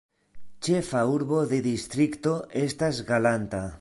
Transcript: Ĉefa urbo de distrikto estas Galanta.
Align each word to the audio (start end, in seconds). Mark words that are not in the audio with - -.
Ĉefa 0.67 1.01
urbo 1.17 1.41
de 1.51 1.59
distrikto 1.67 2.33
estas 2.63 3.03
Galanta. 3.13 3.63